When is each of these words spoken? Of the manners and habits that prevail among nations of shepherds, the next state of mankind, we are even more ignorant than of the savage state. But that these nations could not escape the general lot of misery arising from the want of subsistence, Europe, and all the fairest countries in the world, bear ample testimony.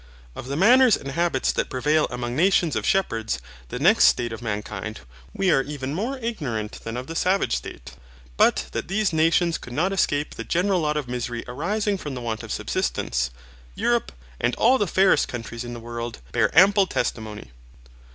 Of 0.35 0.47
the 0.47 0.55
manners 0.55 0.97
and 0.97 1.11
habits 1.11 1.51
that 1.51 1.69
prevail 1.69 2.07
among 2.09 2.35
nations 2.35 2.75
of 2.75 2.87
shepherds, 2.87 3.37
the 3.69 3.77
next 3.77 4.05
state 4.05 4.33
of 4.33 4.41
mankind, 4.41 5.01
we 5.31 5.51
are 5.51 5.61
even 5.61 5.93
more 5.93 6.17
ignorant 6.17 6.79
than 6.83 6.97
of 6.97 7.05
the 7.05 7.15
savage 7.15 7.55
state. 7.57 7.91
But 8.35 8.65
that 8.71 8.87
these 8.87 9.13
nations 9.13 9.59
could 9.59 9.73
not 9.73 9.93
escape 9.93 10.33
the 10.33 10.43
general 10.43 10.81
lot 10.81 10.97
of 10.97 11.07
misery 11.07 11.43
arising 11.47 11.99
from 11.99 12.15
the 12.15 12.21
want 12.21 12.41
of 12.41 12.51
subsistence, 12.51 13.29
Europe, 13.75 14.11
and 14.39 14.55
all 14.55 14.79
the 14.79 14.87
fairest 14.87 15.27
countries 15.27 15.63
in 15.63 15.73
the 15.73 15.79
world, 15.79 16.17
bear 16.31 16.49
ample 16.57 16.87
testimony. 16.87 17.51